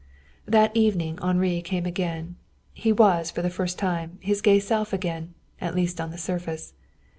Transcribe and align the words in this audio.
That 0.47 0.75
evening 0.75 1.19
Henri 1.21 1.61
came 1.61 1.85
again. 1.85 2.35
He 2.73 2.91
was, 2.91 3.29
for 3.29 3.43
the 3.43 3.51
first 3.51 3.77
time, 3.77 4.17
his 4.19 4.41
gay 4.41 4.59
self 4.59 4.93
again 4.93 5.35
at 5.59 5.75
least 5.75 6.01
on 6.01 6.09
the 6.09 6.17
surface. 6.17 6.73